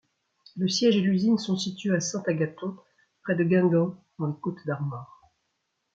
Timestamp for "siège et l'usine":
0.67-1.37